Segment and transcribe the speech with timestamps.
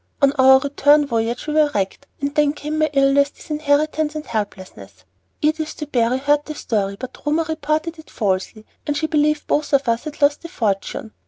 [0.19, 5.05] On our return voyage we were wrecked, and then came my illness, disinheritance, and helplessness.
[5.43, 9.87] Edith Dubarry heard the story, but rumor reported it falsely, and she believed both of
[9.87, 11.11] us had lost the fortune.